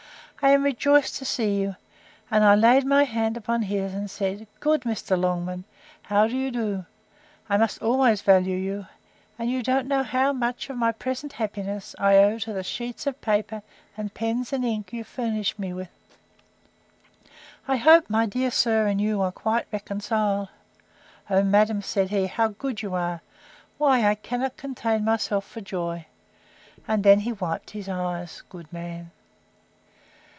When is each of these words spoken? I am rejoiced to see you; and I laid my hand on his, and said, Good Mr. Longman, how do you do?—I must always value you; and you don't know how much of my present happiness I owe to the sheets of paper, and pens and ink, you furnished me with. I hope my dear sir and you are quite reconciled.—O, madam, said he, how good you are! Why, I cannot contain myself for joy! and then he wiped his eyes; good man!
I 0.43 0.49
am 0.49 0.63
rejoiced 0.63 1.17
to 1.17 1.25
see 1.25 1.55
you; 1.61 1.75
and 2.31 2.43
I 2.43 2.55
laid 2.55 2.83
my 2.83 3.03
hand 3.03 3.39
on 3.47 3.61
his, 3.61 3.93
and 3.93 4.09
said, 4.09 4.47
Good 4.59 4.81
Mr. 4.81 5.15
Longman, 5.15 5.65
how 6.01 6.25
do 6.27 6.35
you 6.35 6.49
do?—I 6.49 7.57
must 7.57 7.79
always 7.83 8.23
value 8.23 8.55
you; 8.57 8.87
and 9.37 9.51
you 9.51 9.61
don't 9.61 9.87
know 9.87 10.01
how 10.01 10.33
much 10.33 10.67
of 10.71 10.77
my 10.77 10.93
present 10.93 11.33
happiness 11.33 11.93
I 11.99 12.15
owe 12.17 12.39
to 12.39 12.53
the 12.53 12.63
sheets 12.63 13.05
of 13.05 13.21
paper, 13.21 13.61
and 13.95 14.15
pens 14.15 14.51
and 14.51 14.65
ink, 14.65 14.91
you 14.91 15.03
furnished 15.03 15.59
me 15.59 15.73
with. 15.73 15.89
I 17.67 17.75
hope 17.77 18.09
my 18.09 18.25
dear 18.25 18.49
sir 18.49 18.87
and 18.87 18.99
you 18.99 19.21
are 19.21 19.31
quite 19.31 19.67
reconciled.—O, 19.71 21.43
madam, 21.43 21.83
said 21.83 22.09
he, 22.09 22.25
how 22.25 22.47
good 22.47 22.81
you 22.81 22.95
are! 22.95 23.21
Why, 23.77 24.07
I 24.09 24.15
cannot 24.15 24.57
contain 24.57 25.05
myself 25.05 25.45
for 25.45 25.61
joy! 25.61 26.07
and 26.87 27.03
then 27.03 27.19
he 27.19 27.31
wiped 27.31 27.69
his 27.69 27.87
eyes; 27.87 28.41
good 28.49 28.73
man! 28.73 29.11